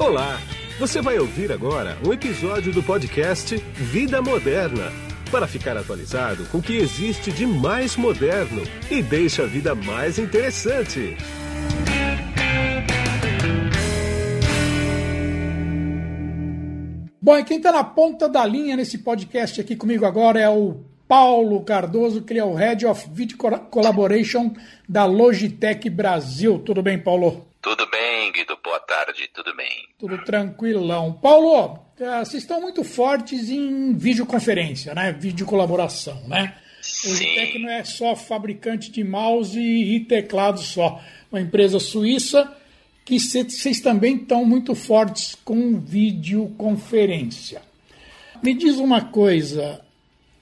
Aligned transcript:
Olá! 0.00 0.40
Você 0.78 1.02
vai 1.02 1.18
ouvir 1.18 1.52
agora 1.52 1.98
um 2.02 2.10
episódio 2.10 2.72
do 2.72 2.82
podcast 2.82 3.54
Vida 3.74 4.22
Moderna 4.22 4.90
para 5.30 5.46
ficar 5.46 5.76
atualizado 5.76 6.46
com 6.46 6.56
o 6.56 6.62
que 6.62 6.78
existe 6.78 7.30
de 7.30 7.46
mais 7.46 7.98
moderno 7.98 8.62
e 8.90 9.02
deixa 9.02 9.42
a 9.42 9.46
vida 9.46 9.74
mais 9.74 10.18
interessante. 10.18 11.18
Bom, 17.20 17.36
e 17.36 17.44
quem 17.44 17.58
está 17.58 17.70
na 17.70 17.84
ponta 17.84 18.26
da 18.26 18.46
linha 18.46 18.76
nesse 18.76 18.96
podcast 18.96 19.60
aqui 19.60 19.76
comigo 19.76 20.06
agora 20.06 20.40
é 20.40 20.48
o 20.48 20.76
Paulo 21.06 21.62
Cardoso, 21.62 22.22
que 22.22 22.32
ele 22.32 22.40
é 22.40 22.44
o 22.44 22.54
Head 22.54 22.86
of 22.86 23.06
Video 23.12 23.36
Collaboration 23.36 24.54
da 24.88 25.04
Logitech 25.04 25.90
Brasil. 25.90 26.58
Tudo 26.58 26.82
bem, 26.82 26.98
Paulo? 26.98 27.49
Tudo 27.62 27.86
bem, 27.90 28.32
Guido. 28.32 28.58
Boa 28.64 28.80
tarde, 28.80 29.28
tudo 29.34 29.54
bem. 29.54 29.86
Tudo 29.98 30.24
tranquilão. 30.24 31.12
Paulo, 31.12 31.78
eh, 31.98 32.18
vocês 32.20 32.42
estão 32.42 32.60
muito 32.60 32.82
fortes 32.82 33.50
em 33.50 33.92
videoconferência, 33.94 34.94
né? 34.94 35.12
Vídeo 35.12 35.44
colaboração, 35.44 36.22
né? 36.26 36.56
Sim. 36.80 37.10
Logitech 37.10 37.58
não 37.58 37.68
é 37.68 37.84
só 37.84 38.16
fabricante 38.16 38.90
de 38.90 39.04
mouse 39.04 39.60
e 39.60 40.00
teclado 40.00 40.60
só. 40.60 41.02
Uma 41.30 41.40
empresa 41.40 41.78
suíça 41.78 42.50
que 43.04 43.20
vocês 43.20 43.80
também 43.80 44.16
estão 44.16 44.44
muito 44.44 44.74
fortes 44.74 45.36
com 45.44 45.78
videoconferência. 45.78 47.60
Me 48.42 48.54
diz 48.54 48.76
uma 48.76 49.02
coisa, 49.02 49.84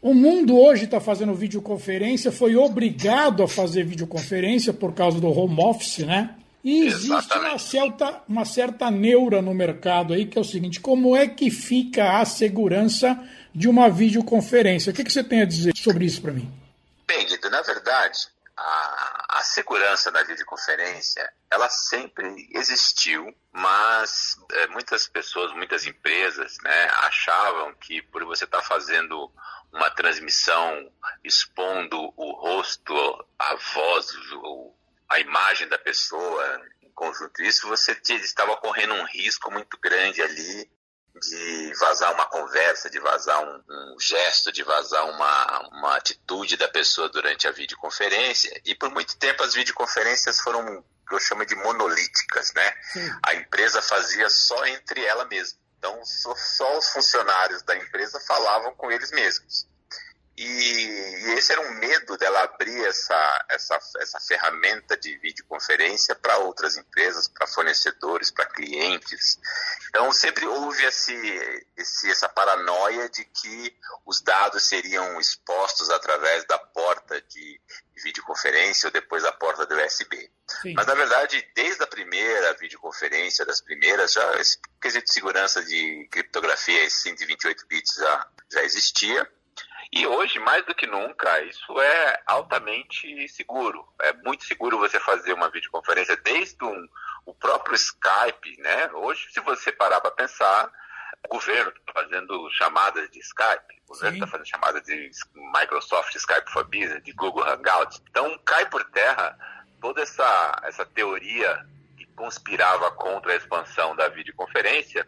o 0.01 0.15
mundo 0.15 0.57
hoje 0.57 0.85
está 0.85 1.01
fazendo 1.01 1.35
videoconferência, 1.35 2.31
foi 2.31 2.55
obrigado 2.55 3.43
a 3.43 3.49
fazer 3.49 3.85
videoconferência 3.85 4.73
por 4.73 4.95
causa 4.95 5.21
do 5.21 5.29
home 5.29 5.61
office, 5.61 5.99
né? 6.07 6.37
E 6.69 6.87
existe 6.87 7.33
uma 7.39 7.59
certa, 7.59 8.23
uma 8.29 8.45
certa 8.45 8.91
neura 8.91 9.41
no 9.41 9.55
mercado 9.55 10.13
aí, 10.13 10.27
que 10.27 10.37
é 10.37 10.41
o 10.43 10.45
seguinte: 10.45 10.81
como 10.81 11.17
é 11.17 11.27
que 11.27 11.51
fica 11.51 12.21
a 12.21 12.27
segurança 12.27 13.19
de 13.55 13.71
uma 13.71 13.89
videoconferência? 13.89 14.91
O 14.91 14.95
que, 14.95 15.03
que 15.03 15.11
você 15.11 15.25
tem 15.25 15.41
a 15.41 15.47
dizer 15.47 15.73
sobre 15.75 16.05
isso 16.05 16.21
para 16.21 16.31
mim? 16.31 16.47
Bem, 17.07 17.25
Guido, 17.25 17.49
na 17.49 17.63
verdade, 17.63 18.29
a, 18.55 19.25
a 19.31 19.43
segurança 19.45 20.11
na 20.11 20.23
videoconferência, 20.25 21.33
ela 21.51 21.71
sempre 21.71 22.47
existiu, 22.53 23.35
mas 23.51 24.37
é, 24.53 24.67
muitas 24.67 25.09
pessoas, 25.09 25.55
muitas 25.55 25.87
empresas, 25.87 26.59
né, 26.63 26.85
achavam 27.05 27.73
que 27.81 28.03
por 28.03 28.27
você 28.27 28.45
estar 28.45 28.59
tá 28.59 28.65
fazendo 28.65 29.33
uma 29.73 29.89
transmissão 29.93 30.93
expondo 31.25 32.13
o 32.15 32.31
rosto, 32.33 32.95
a 33.39 33.55
voz, 33.55 34.15
o, 34.35 34.75
a 35.09 35.19
imagem 35.21 35.69
da 35.69 35.79
pessoa 35.79 36.63
em 36.83 36.91
conjunto, 36.91 37.43
isso 37.43 37.69
você 37.69 37.93
estava 37.93 38.57
correndo 38.57 38.95
um 38.95 39.05
risco 39.07 39.51
muito 39.51 39.79
grande 39.79 40.21
ali 40.23 40.71
de 41.21 41.73
vazar 41.81 42.13
uma 42.13 42.27
conversa, 42.27 42.91
de 42.91 43.01
vazar 43.01 43.43
um, 43.43 43.65
um, 43.69 43.97
gesto, 43.99 44.53
de 44.53 44.63
vazar 44.63 45.05
uma, 45.09 45.69
uma 45.69 45.97
atitude 45.97 46.57
da 46.57 46.69
pessoa 46.69 47.09
durante 47.09 47.49
a 47.49 47.53
videoconferência. 47.53 48.61
E 48.65 48.75
por 48.75 48.91
muito 48.91 49.17
tempo 49.17 49.43
as 49.43 49.55
videoconferências 49.55 50.41
foram 50.41 50.85
que 51.09 51.15
eu 51.15 51.21
chamo 51.21 51.45
de 51.45 51.55
monolíticas, 51.57 52.53
né? 52.53 52.75
Sim. 52.93 53.11
A 53.25 53.35
empresa 53.35 53.81
fazia 53.81 54.29
só 54.29 54.67
entre 54.67 55.05
ela 55.05 55.25
mesma. 55.25 55.59
Então 55.79 56.05
só, 56.05 56.35
só 56.37 56.79
os 56.79 56.91
funcionários 56.91 57.63
da 57.63 57.77
empresa 57.77 58.21
falavam 58.21 58.75
com 58.75 58.91
eles 58.91 59.11
mesmos. 59.11 59.67
E, 60.39 60.45
e, 60.45 61.33
esse 61.33 61.51
era 61.51 61.61
um 61.63 61.75
medo 61.81 62.17
dela 62.17 62.45
abrir 62.45 62.87
essa, 62.87 63.47
essa, 63.49 63.77
essa 63.99 64.21
ferramenta 64.21 64.97
de 64.97 65.19
videoconferência 65.19 66.15
para 66.15 66.39
outras 66.39 66.77
empresas, 66.77 67.27
para 67.27 67.49
fornecedores, 67.49 68.31
para 68.31 68.47
clientes. 68.47 69.41
Então 69.89 70.13
sempre 70.13 70.47
houve 70.47 70.85
esse, 70.85 71.13
esse, 71.77 72.09
essa 72.09 72.29
paranoia 72.29 73.09
de 73.09 73.25
que 73.25 73.77
os 74.07 74.21
dados 74.21 74.63
seriam 74.63 75.19
expostos 75.19 75.91
através 75.91 76.45
da 76.45 76.57
porta 76.57 77.21
de 77.21 77.61
videoconferência 77.97 78.87
ou 78.87 78.93
depois 78.93 79.25
da 79.25 79.33
porta 79.33 79.67
do 79.67 79.75
USB. 79.75 80.31
Sim. 80.63 80.73
Mas 80.75 80.87
na 80.87 80.95
verdade, 80.95 81.45
desde 81.53 81.83
a 81.83 81.87
primeira 81.89 82.55
videoconferência, 82.55 83.45
das 83.45 83.61
primeiras, 83.61 84.13
já 84.13 84.41
esse 84.41 84.57
quesito 84.81 85.07
de 85.07 85.13
segurança 85.13 85.65
de 85.65 86.07
criptografia, 86.13 86.85
esse 86.85 86.99
128 86.99 87.67
bits 87.67 87.97
já, 87.97 88.29
já 88.53 88.63
existia. 88.63 89.29
E 89.91 90.07
hoje, 90.07 90.39
mais 90.39 90.65
do 90.67 90.75
que 90.75 90.87
nunca, 90.87 91.41
isso 91.43 91.81
é 91.81 92.23
altamente 92.27 93.27
seguro. 93.29 93.87
É 94.03 94.13
muito 94.13 94.45
seguro 94.45 94.79
você 94.79 95.01
fazer 95.01 95.33
uma 95.33 95.49
videoconferência 95.49 96.17
desde 96.17 96.63
um, 96.63 96.89
o 97.25 97.35
próprio 97.35 97.75
Skype, 97.75 98.61
né? 98.61 98.91
Hoje, 98.93 99.29
se 99.33 99.41
você 99.41 99.73
parar 99.73 100.01
para 100.01 100.11
pensar, 100.11 100.71
o 101.25 101.29
governo 101.29 101.71
está 101.71 101.93
fazendo 102.03 102.51
chamadas 102.51 103.11
de 103.11 103.19
Skype, 103.21 103.83
o 103.87 103.93
governo 103.95 104.17
está 104.17 104.27
fazendo 104.27 104.47
chamadas 104.47 104.83
de 104.83 105.11
Microsoft 105.35 106.15
Skype 106.15 106.51
for 106.51 106.65
Business, 106.65 107.03
de 107.03 107.13
Google 107.13 107.45
Hangouts. 107.45 108.03
Então, 108.11 108.39
cai 108.45 108.67
por 108.67 108.85
terra 108.91 109.39
toda 109.81 110.03
essa, 110.03 110.61
essa 110.65 110.85
teoria 110.85 111.65
que 111.97 112.07
conspirava 112.09 112.91
contra 112.91 113.33
a 113.33 113.37
expansão 113.37 113.97
da 113.97 114.09
videoconferência 114.09 115.07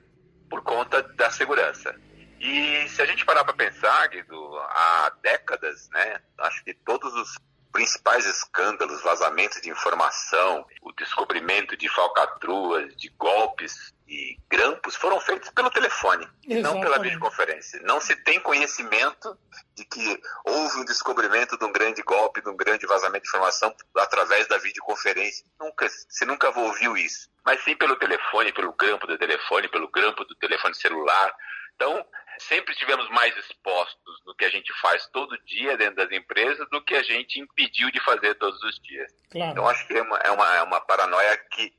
por 0.49 0.63
conta 0.63 1.03
da 1.03 1.31
segurança. 1.31 1.95
E 2.41 2.89
se 2.89 3.03
a 3.03 3.07
gente 3.07 3.25
parar 3.27 3.45
para 3.45 3.53
pensar, 3.53 4.09
Guido, 4.09 4.59
há 4.59 5.13
décadas, 5.23 5.91
né, 5.91 6.21
acho 6.39 6.65
que 6.65 6.73
todos 6.73 7.13
os 7.15 7.37
principais 7.71 8.27
escândalos, 8.27 9.03
vazamentos 9.03 9.61
de 9.61 9.71
informação, 9.71 10.67
o 10.83 10.91
descobrimento 10.93 11.77
de 11.77 11.89
falcatruas, 11.89 12.97
de 12.97 13.11
golpes 13.11 13.93
e 14.09 14.37
grampos 14.49 14.97
foram 14.97 15.21
feitos 15.21 15.51
pelo 15.51 15.71
telefone, 15.71 16.27
Exatamente. 16.45 16.63
não 16.63 16.81
pela 16.81 16.99
videoconferência. 16.99 17.81
Não 17.85 18.01
se 18.01 18.17
tem 18.17 18.41
conhecimento 18.41 19.39
de 19.77 19.85
que 19.85 20.21
houve 20.45 20.81
um 20.81 20.85
descobrimento 20.85 21.57
de 21.57 21.65
um 21.65 21.71
grande 21.71 22.03
golpe, 22.03 22.43
de 22.43 22.49
um 22.49 22.57
grande 22.57 22.87
vazamento 22.87 23.23
de 23.23 23.29
informação 23.29 23.73
através 23.99 24.49
da 24.49 24.59
videoconferência. 24.59 25.45
Nunca, 25.61 25.89
você 25.89 26.25
nunca 26.25 26.59
ouviu 26.59 26.97
isso. 26.97 27.31
Mas 27.45 27.63
sim 27.63 27.77
pelo 27.77 27.97
telefone, 27.97 28.53
pelo 28.53 28.73
grampo 28.73 29.07
do 29.07 29.17
telefone, 29.17 29.69
pelo 29.69 29.89
grampo 29.89 30.25
do 30.25 30.35
telefone 30.35 30.75
celular. 30.75 31.33
Então, 31.77 32.05
sempre 32.41 32.73
estivemos 32.73 33.09
mais 33.11 33.37
expostos 33.37 34.23
no 34.27 34.35
que 34.35 34.45
a 34.45 34.51
gente 34.51 34.73
faz 34.81 35.07
todo 35.09 35.39
dia 35.45 35.77
dentro 35.77 35.97
das 35.97 36.11
empresas 36.11 36.69
do 36.71 36.83
que 36.83 36.95
a 36.95 37.03
gente 37.03 37.41
impediu 37.41 37.91
de 37.91 38.01
fazer 38.01 38.35
todos 38.37 38.63
os 38.63 38.81
dias. 38.81 39.13
Claro. 39.31 39.53
Então 39.53 39.69
acho 39.69 39.87
que 39.87 39.95
é 39.95 40.03
uma, 40.03 40.19
é, 40.19 40.31
uma, 40.31 40.57
é 40.57 40.63
uma 40.63 40.81
paranoia 40.81 41.37
que 41.51 41.73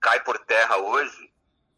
cai 0.00 0.22
por 0.22 0.38
terra 0.40 0.76
hoje 0.78 1.32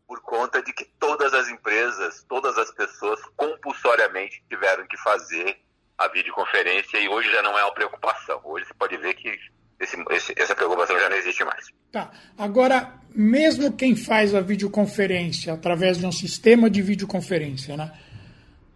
por 0.06 0.20
conta 0.22 0.62
de 0.62 0.72
que 0.72 0.84
todas 0.98 1.32
as 1.32 1.48
empresas, 1.48 2.24
todas 2.28 2.58
as 2.58 2.70
pessoas 2.72 3.20
compulsoriamente 3.36 4.42
tiveram 4.48 4.86
que 4.86 4.96
fazer 4.98 5.58
a 5.96 6.08
videoconferência 6.08 6.98
e 6.98 7.08
hoje 7.08 7.30
já 7.30 7.42
não 7.42 7.58
é 7.58 7.64
uma 7.64 7.74
preocupação. 7.74 8.40
Hoje 8.44 8.66
você 8.66 8.74
pode 8.74 8.96
ver 8.98 9.14
que 9.14 9.38
esse, 9.80 9.96
esse, 10.10 10.34
essa 10.36 10.54
preocupação 10.54 10.98
já 10.98 11.08
não 11.08 11.16
existe 11.16 11.44
mais. 11.44 11.66
Tá. 11.90 12.10
Agora, 12.36 12.92
mesmo 13.14 13.72
quem 13.72 13.96
faz 13.96 14.34
a 14.34 14.40
videoconferência 14.40 15.52
através 15.52 15.98
de 15.98 16.06
um 16.06 16.12
sistema 16.12 16.68
de 16.68 16.82
videoconferência, 16.82 17.76
né? 17.76 17.92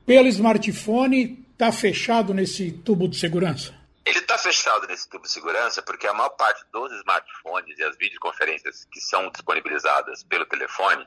Pelo 0.09 0.27
smartphone 0.29 1.47
está 1.53 1.71
fechado 1.71 2.33
nesse 2.33 2.73
tubo 2.73 3.07
de 3.07 3.19
segurança? 3.19 3.75
Ele 4.07 4.21
está 4.21 4.39
fechado 4.39 4.87
nesse 4.87 5.07
tubo 5.07 5.25
de 5.25 5.31
segurança 5.31 5.83
porque 5.83 6.07
a 6.07 6.15
maior 6.15 6.31
parte 6.31 6.65
dos 6.73 6.91
smartphones 6.93 7.79
e 7.79 7.85
as 7.85 7.95
videoconferências 7.99 8.87
que 8.91 9.03
são 9.03 9.29
disponibilizadas 9.31 10.25
pelo 10.25 10.47
telefone, 10.47 11.07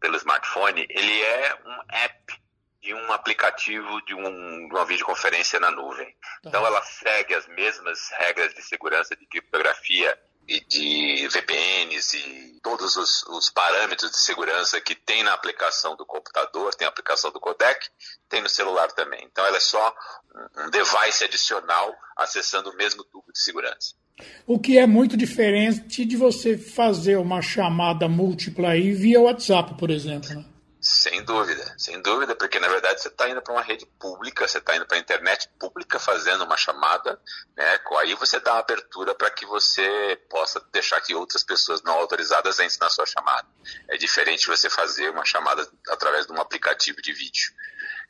pelo 0.00 0.16
smartphone, 0.16 0.84
ele 0.90 1.22
é 1.22 1.58
um 1.64 1.94
app 1.94 2.42
de 2.82 2.92
um 2.92 3.12
aplicativo 3.12 4.04
de, 4.04 4.16
um, 4.16 4.66
de 4.66 4.74
uma 4.74 4.84
videoconferência 4.84 5.60
na 5.60 5.70
nuvem. 5.70 6.08
Tá. 6.42 6.48
Então 6.48 6.66
ela 6.66 6.82
segue 6.82 7.34
as 7.34 7.46
mesmas 7.46 8.10
regras 8.18 8.52
de 8.52 8.62
segurança 8.62 9.14
de 9.14 9.26
criptografia 9.26 10.18
e 10.50 10.60
de 10.66 11.28
VPNs 11.28 12.16
e 12.16 12.58
todos 12.60 12.96
os, 12.96 13.22
os, 13.28 13.48
parâmetros 13.50 14.10
de 14.10 14.18
segurança 14.18 14.80
que 14.80 14.96
tem 14.96 15.22
na 15.22 15.32
aplicação 15.32 15.94
do 15.94 16.04
computador, 16.04 16.74
tem 16.74 16.86
a 16.86 16.90
aplicação 16.90 17.30
do 17.30 17.38
codec, 17.38 17.88
tem 18.28 18.42
no 18.42 18.48
celular 18.48 18.90
também. 18.90 19.24
Então 19.30 19.46
ela 19.46 19.58
é 19.58 19.60
só 19.60 19.94
um 20.58 20.68
device 20.70 21.22
adicional 21.22 21.94
acessando 22.16 22.70
o 22.70 22.76
mesmo 22.76 23.04
tubo 23.04 23.32
de 23.32 23.40
segurança. 23.40 23.94
O 24.44 24.58
que 24.58 24.76
é 24.76 24.86
muito 24.88 25.16
diferente 25.16 26.04
de 26.04 26.16
você 26.16 26.58
fazer 26.58 27.16
uma 27.16 27.40
chamada 27.40 28.08
múltipla 28.08 28.70
aí 28.70 28.92
via 28.92 29.20
WhatsApp, 29.20 29.78
por 29.78 29.88
exemplo. 29.88 30.30
Né? 30.30 30.44
Sem 30.92 31.22
dúvida, 31.22 31.72
sem 31.78 32.02
dúvida, 32.02 32.34
porque 32.34 32.58
na 32.58 32.66
verdade 32.66 33.00
você 33.00 33.06
está 33.06 33.28
indo 33.28 33.40
para 33.40 33.52
uma 33.52 33.62
rede 33.62 33.86
pública, 33.86 34.48
você 34.48 34.58
está 34.58 34.74
indo 34.74 34.84
para 34.84 34.96
a 34.96 35.00
internet 35.00 35.48
pública 35.56 36.00
fazendo 36.00 36.42
uma 36.42 36.56
chamada, 36.56 37.16
né? 37.56 37.78
Aí 38.00 38.12
você 38.14 38.40
dá 38.40 38.54
uma 38.54 38.58
abertura 38.58 39.14
para 39.14 39.30
que 39.30 39.46
você 39.46 40.20
possa 40.28 40.60
deixar 40.72 41.00
que 41.00 41.14
outras 41.14 41.44
pessoas 41.44 41.80
não 41.82 41.92
autorizadas 41.92 42.58
entrem 42.58 42.78
na 42.80 42.90
sua 42.90 43.06
chamada. 43.06 43.46
É 43.88 43.96
diferente 43.96 44.48
você 44.48 44.68
fazer 44.68 45.10
uma 45.10 45.24
chamada 45.24 45.64
através 45.90 46.26
de 46.26 46.32
um 46.32 46.40
aplicativo 46.40 47.00
de 47.00 47.12
vídeo, 47.12 47.52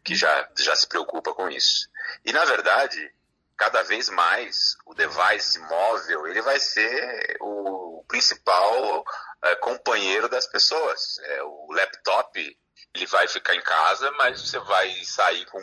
que 0.02 0.14
já, 0.14 0.48
já 0.56 0.74
se 0.74 0.88
preocupa 0.88 1.34
com 1.34 1.50
isso. 1.50 1.86
E 2.24 2.32
na 2.32 2.46
verdade, 2.46 3.12
cada 3.58 3.82
vez 3.82 4.08
mais 4.08 4.74
o 4.86 4.94
device 4.94 5.58
móvel 5.58 6.26
ele 6.26 6.40
vai 6.40 6.58
ser 6.58 7.36
o 7.42 8.02
principal 8.08 9.04
é, 9.42 9.54
companheiro 9.56 10.30
das 10.30 10.46
pessoas. 10.46 11.18
É, 11.18 11.42
o 11.42 11.72
laptop 11.72 12.58
ele 12.94 13.06
vai 13.06 13.28
ficar 13.28 13.54
em 13.54 13.62
casa, 13.62 14.10
mas 14.12 14.40
você 14.40 14.58
vai 14.60 14.90
sair 15.04 15.44
com, 15.46 15.60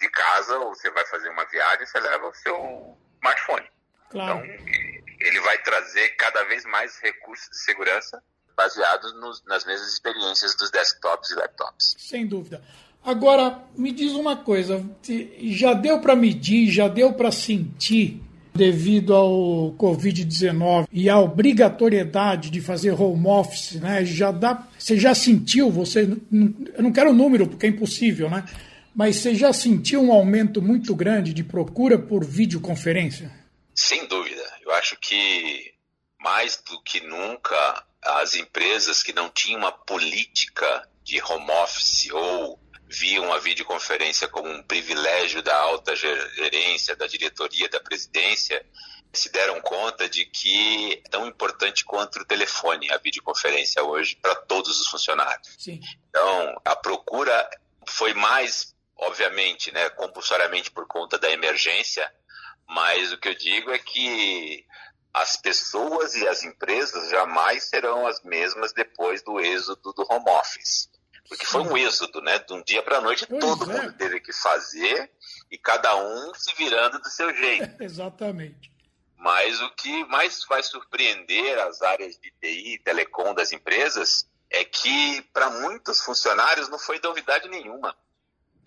de 0.00 0.08
casa 0.10 0.58
ou 0.58 0.74
você 0.74 0.90
vai 0.90 1.06
fazer 1.06 1.28
uma 1.30 1.44
viagem, 1.46 1.86
você 1.86 2.00
leva 2.00 2.28
o 2.28 2.34
seu 2.34 2.98
smartphone. 3.16 3.66
Claro. 4.10 4.44
Então, 4.44 5.00
ele 5.20 5.40
vai 5.40 5.58
trazer 5.62 6.08
cada 6.10 6.42
vez 6.44 6.64
mais 6.64 6.98
recursos 7.00 7.48
de 7.50 7.58
segurança 7.58 8.22
baseados 8.56 9.14
nos, 9.14 9.42
nas 9.44 9.64
mesmas 9.64 9.92
experiências 9.92 10.54
dos 10.54 10.70
desktops 10.70 11.30
e 11.30 11.34
laptops. 11.34 11.96
Sem 11.98 12.26
dúvida. 12.26 12.62
Agora, 13.02 13.62
me 13.74 13.92
diz 13.92 14.12
uma 14.12 14.36
coisa: 14.36 14.84
já 15.42 15.72
deu 15.72 16.00
para 16.00 16.14
medir, 16.14 16.70
já 16.70 16.86
deu 16.86 17.12
para 17.14 17.32
sentir, 17.32 18.22
devido 18.54 19.14
ao 19.14 19.74
Covid-19 19.78 20.86
e 20.92 21.08
à 21.08 21.18
obrigatoriedade 21.18 22.50
de 22.50 22.60
fazer 22.60 22.92
home 22.92 23.26
office, 23.26 23.74
né? 23.74 24.04
Já 24.04 24.30
dá, 24.30 24.66
você 24.78 24.98
já 24.98 25.14
sentiu, 25.14 25.70
você, 25.70 26.02
eu 26.02 26.82
não 26.82 26.92
quero 26.92 27.10
o 27.10 27.14
número 27.14 27.46
porque 27.46 27.66
é 27.66 27.68
impossível, 27.70 28.28
né? 28.28 28.44
Mas 28.94 29.16
você 29.16 29.34
já 29.34 29.52
sentiu 29.52 30.02
um 30.02 30.12
aumento 30.12 30.60
muito 30.60 30.94
grande 30.94 31.32
de 31.32 31.44
procura 31.44 31.98
por 31.98 32.24
videoconferência? 32.24 33.30
Sem 33.74 34.06
dúvida. 34.06 34.42
Eu 34.62 34.72
acho 34.72 34.96
que 35.00 35.72
mais 36.20 36.62
do 36.68 36.80
que 36.82 37.00
nunca 37.00 37.84
as 38.02 38.34
empresas 38.34 39.02
que 39.02 39.12
não 39.12 39.30
tinham 39.30 39.60
uma 39.60 39.72
política 39.72 40.88
de 41.04 41.22
home 41.22 41.50
office 41.62 42.10
ou 42.12 42.58
viam 42.90 43.32
a 43.32 43.38
videoconferência 43.38 44.26
como 44.26 44.50
um 44.50 44.62
privilégio 44.64 45.42
da 45.42 45.56
alta 45.56 45.94
gerência, 45.94 46.96
da 46.96 47.06
diretoria, 47.06 47.68
da 47.68 47.78
presidência, 47.78 48.66
se 49.12 49.30
deram 49.30 49.60
conta 49.60 50.08
de 50.08 50.24
que 50.24 50.94
é 51.04 51.08
tão 51.08 51.26
importante 51.26 51.84
quanto 51.84 52.18
o 52.18 52.24
telefone, 52.24 52.90
a 52.90 52.98
videoconferência 52.98 53.82
hoje, 53.84 54.16
para 54.16 54.34
todos 54.34 54.80
os 54.80 54.88
funcionários. 54.88 55.56
Sim. 55.56 55.80
Então, 56.08 56.60
a 56.64 56.74
procura 56.74 57.48
foi 57.86 58.12
mais, 58.12 58.74
obviamente, 58.96 59.70
né, 59.72 59.88
compulsoriamente 59.90 60.70
por 60.70 60.86
conta 60.88 61.16
da 61.16 61.30
emergência, 61.30 62.12
mas 62.66 63.12
o 63.12 63.18
que 63.18 63.28
eu 63.28 63.34
digo 63.34 63.70
é 63.70 63.78
que 63.78 64.66
as 65.14 65.36
pessoas 65.36 66.14
e 66.14 66.26
as 66.26 66.42
empresas 66.42 67.08
jamais 67.08 67.64
serão 67.64 68.06
as 68.06 68.20
mesmas 68.22 68.72
depois 68.72 69.22
do 69.22 69.40
êxodo 69.40 69.92
do 69.92 70.06
home 70.10 70.28
office. 70.30 70.89
Porque 71.30 71.46
foi 71.46 71.60
um 71.62 71.76
êxodo, 71.76 72.20
né? 72.20 72.40
De 72.40 72.52
um 72.52 72.60
dia 72.60 72.82
para 72.82 72.98
a 72.98 73.00
noite, 73.00 73.24
pois 73.24 73.40
todo 73.40 73.70
é. 73.70 73.80
mundo 73.80 73.92
teve 73.96 74.18
que 74.18 74.32
fazer 74.32 75.08
e 75.48 75.56
cada 75.56 75.96
um 75.96 76.34
se 76.34 76.52
virando 76.56 76.98
do 76.98 77.08
seu 77.08 77.32
jeito. 77.32 77.70
Exatamente. 77.80 78.68
Mas 79.16 79.60
o 79.60 79.70
que 79.76 80.04
mais 80.06 80.44
vai 80.44 80.60
surpreender 80.60 81.56
as 81.60 81.82
áreas 81.82 82.18
de 82.18 82.32
TI 82.40 82.74
e 82.74 82.78
telecom 82.80 83.32
das 83.32 83.52
empresas 83.52 84.28
é 84.50 84.64
que, 84.64 85.22
para 85.32 85.48
muitos 85.50 86.00
funcionários, 86.00 86.68
não 86.68 86.80
foi 86.80 86.98
novidade 87.00 87.48
nenhuma. 87.48 87.96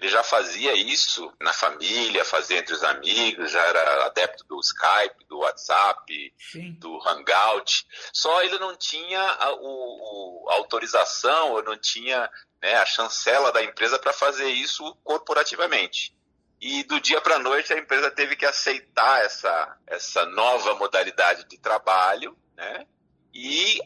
Ele 0.04 0.12
já 0.12 0.22
fazia 0.22 0.74
isso 0.74 1.32
na 1.40 1.54
família, 1.54 2.26
fazia 2.26 2.58
entre 2.58 2.74
os 2.74 2.84
amigos, 2.84 3.50
já 3.50 3.62
era 3.62 4.06
adepto 4.08 4.44
do 4.44 4.60
Skype, 4.60 5.26
do 5.30 5.38
WhatsApp, 5.38 6.34
Sim. 6.52 6.74
do 6.74 7.00
Hangout. 7.08 7.88
Só 8.12 8.44
ele 8.44 8.60
não 8.60 8.76
tinha 8.76 9.22
a, 9.22 9.54
o, 9.54 10.48
a 10.50 10.56
autorização, 10.56 11.54
ou 11.54 11.64
não 11.64 11.78
tinha 11.78 12.30
né, 12.62 12.76
a 12.76 12.86
chancela 12.86 13.50
da 13.54 13.64
empresa 13.64 13.98
para 13.98 14.12
fazer 14.12 14.50
isso 14.50 14.94
corporativamente. 15.06 16.14
E 16.60 16.84
do 16.84 17.00
dia 17.00 17.22
para 17.22 17.36
a 17.36 17.40
noite 17.40 17.72
a 17.72 17.80
empresa 17.80 18.12
teve 18.12 18.36
que 18.36 18.46
aceitar 18.46 19.24
essa, 19.24 19.78
essa 19.88 20.26
nova 20.26 20.76
modalidade 20.76 21.48
de 21.48 21.58
trabalho, 21.58 22.38
né? 22.58 22.86
E 23.34 23.80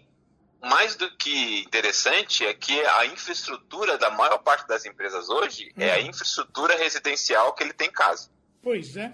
mais 0.62 0.96
do 0.96 1.10
que 1.18 1.62
interessante 1.62 2.46
é 2.46 2.54
que 2.54 2.80
a 2.86 3.06
infraestrutura 3.06 3.98
da 3.98 4.10
maior 4.10 4.40
parte 4.40 4.68
das 4.68 4.86
empresas 4.86 5.30
hoje 5.30 5.72
hum. 5.78 5.82
é 5.82 5.96
a 5.96 6.04
hum. 6.04 6.08
infraestrutura 6.08 6.76
residencial 6.78 7.54
que 7.54 7.64
ele 7.64 7.74
tem 7.74 7.88
em 7.88 7.92
casa. 7.92 8.30
Pois 8.62 8.98
é. 8.98 9.14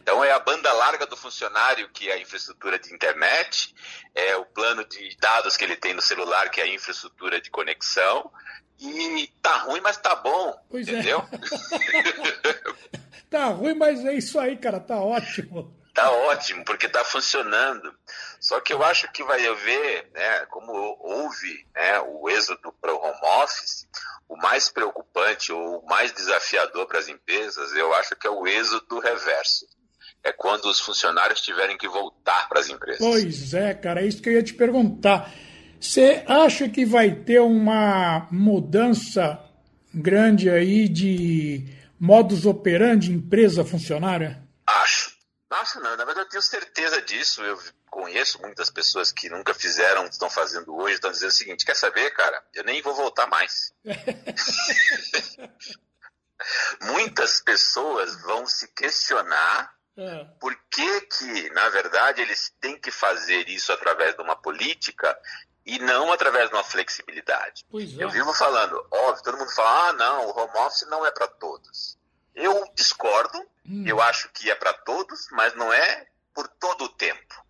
Então 0.00 0.22
é 0.22 0.30
a 0.30 0.38
banda 0.38 0.72
larga 0.72 1.04
do 1.04 1.16
funcionário 1.16 1.88
que 1.88 2.08
é 2.08 2.14
a 2.14 2.20
infraestrutura 2.20 2.78
de 2.78 2.94
internet, 2.94 3.74
é 4.14 4.36
o 4.36 4.44
plano 4.44 4.84
de 4.84 5.16
dados 5.20 5.56
que 5.56 5.64
ele 5.64 5.74
tem 5.74 5.94
no 5.94 6.00
celular 6.00 6.48
que 6.48 6.60
é 6.60 6.64
a 6.64 6.68
infraestrutura 6.68 7.40
de 7.40 7.50
conexão. 7.50 8.30
E 8.78 9.28
tá 9.42 9.58
ruim, 9.58 9.80
mas 9.80 9.96
tá 9.96 10.14
bom. 10.14 10.54
Pois 10.68 10.86
é. 10.86 10.92
entendeu? 10.92 11.24
É. 12.44 13.20
tá 13.28 13.46
ruim, 13.46 13.74
mas 13.74 14.04
é 14.04 14.14
isso 14.14 14.38
aí, 14.38 14.56
cara, 14.56 14.78
tá 14.78 15.00
ótimo. 15.00 15.75
Tá 15.96 16.10
ótimo, 16.10 16.62
porque 16.62 16.88
tá 16.90 17.02
funcionando. 17.02 17.90
Só 18.38 18.60
que 18.60 18.72
eu 18.72 18.84
acho 18.84 19.10
que 19.12 19.24
vai 19.24 19.44
haver, 19.46 20.10
né, 20.14 20.46
como 20.50 20.70
houve 21.00 21.66
né, 21.74 22.00
o 22.00 22.28
êxodo 22.28 22.70
para 22.80 22.92
o 22.92 22.98
home 22.98 23.42
office, 23.42 23.88
o 24.28 24.36
mais 24.36 24.68
preocupante 24.68 25.50
ou 25.50 25.80
o 25.80 25.86
mais 25.86 26.12
desafiador 26.12 26.86
para 26.86 26.98
as 26.98 27.08
empresas, 27.08 27.72
eu 27.74 27.94
acho 27.94 28.14
que 28.14 28.26
é 28.26 28.30
o 28.30 28.46
êxodo 28.46 28.98
reverso 28.98 29.66
é 30.22 30.32
quando 30.32 30.64
os 30.66 30.80
funcionários 30.80 31.40
tiverem 31.40 31.78
que 31.78 31.86
voltar 31.86 32.48
para 32.48 32.58
as 32.58 32.68
empresas. 32.68 32.98
Pois 32.98 33.54
é, 33.54 33.72
cara, 33.74 34.02
é 34.02 34.06
isso 34.06 34.20
que 34.20 34.28
eu 34.28 34.32
ia 34.32 34.42
te 34.42 34.54
perguntar. 34.54 35.32
Você 35.80 36.24
acha 36.26 36.68
que 36.68 36.84
vai 36.84 37.12
ter 37.12 37.40
uma 37.40 38.26
mudança 38.30 39.38
grande 39.94 40.50
aí 40.50 40.88
de 40.88 41.64
modus 41.98 42.44
operandi 42.44 43.12
empresa 43.12 43.64
funcionária? 43.64 44.45
Não, 45.80 45.96
na 45.96 46.04
verdade 46.04 46.26
eu 46.26 46.28
tenho 46.28 46.42
certeza 46.42 47.00
disso. 47.02 47.42
Eu 47.42 47.60
conheço 47.90 48.40
muitas 48.40 48.70
pessoas 48.70 49.10
que 49.12 49.28
nunca 49.28 49.52
fizeram, 49.54 50.06
estão 50.06 50.30
fazendo 50.30 50.76
hoje, 50.76 50.94
estão 50.94 51.10
dizendo 51.10 51.30
o 51.30 51.34
seguinte: 51.34 51.64
quer 51.64 51.76
saber, 51.76 52.10
cara? 52.12 52.42
Eu 52.54 52.64
nem 52.64 52.82
vou 52.82 52.94
voltar 52.94 53.26
mais. 53.26 53.74
Muitas 56.82 57.40
pessoas 57.40 58.20
vão 58.22 58.46
se 58.46 58.68
questionar 58.68 59.74
é. 59.96 60.24
Por 60.38 60.54
que, 60.70 61.00
que, 61.02 61.50
na 61.50 61.68
verdade, 61.70 62.20
eles 62.20 62.54
têm 62.60 62.78
que 62.78 62.90
fazer 62.90 63.48
isso 63.48 63.72
através 63.72 64.14
de 64.14 64.20
uma 64.20 64.36
política 64.36 65.18
e 65.64 65.78
não 65.78 66.12
através 66.12 66.50
de 66.50 66.54
uma 66.54 66.62
flexibilidade? 66.62 67.64
É. 67.72 68.04
Eu 68.04 68.10
vivo 68.10 68.32
falando, 68.34 68.86
óbvio, 68.90 69.24
todo 69.24 69.38
mundo 69.38 69.54
fala, 69.54 69.88
ah, 69.88 69.92
não, 69.94 70.26
o 70.26 70.38
home 70.38 70.58
office 70.58 70.86
não 70.88 71.04
é 71.06 71.10
para 71.10 71.26
todos. 71.26 71.98
Eu 72.36 72.70
discordo, 72.74 73.38
hum. 73.66 73.84
eu 73.86 74.00
acho 74.00 74.28
que 74.28 74.50
é 74.50 74.54
para 74.54 74.74
todos, 74.74 75.26
mas 75.32 75.54
não 75.54 75.72
é 75.72 76.06
por 76.34 76.46
todo 76.46 76.84
o 76.84 76.88
tempo. 76.90 77.46